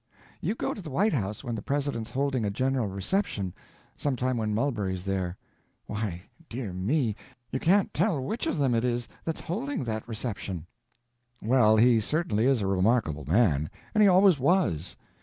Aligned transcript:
You 0.41 0.55
go 0.55 0.73
to 0.73 0.81
the 0.81 0.89
White 0.89 1.13
House 1.13 1.43
when 1.43 1.53
the 1.53 1.61
President's 1.61 2.09
holding 2.09 2.43
a 2.43 2.49
general 2.49 2.87
reception—sometime 2.87 4.35
when 4.35 4.51
Mulberry's 4.55 5.03
there. 5.03 5.37
Why, 5.85 6.23
dear 6.49 6.73
me, 6.73 7.15
you 7.51 7.59
can't 7.59 7.93
tell 7.93 8.19
which 8.19 8.47
of 8.47 8.57
them 8.57 8.73
it 8.73 8.83
is 8.83 9.07
that's 9.23 9.41
holding 9.41 9.83
that 9.83 10.07
reception." 10.07 10.65
"Well, 11.39 11.77
he 11.77 11.99
certainly 12.01 12.47
is 12.47 12.63
a 12.63 12.65
remarkable 12.65 13.25
man—and 13.25 14.01
he 14.01 14.09
always 14.09 14.39
was. 14.39 14.95